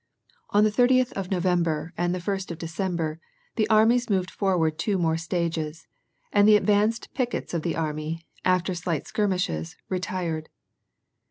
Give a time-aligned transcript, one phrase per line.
[0.49, 3.19] On the thirtieth of November and the first of December,
[3.55, 5.85] the armies moved forward two more stages,
[6.33, 10.49] and the advanced pickets of the enemy, after slight skirmishes, retired.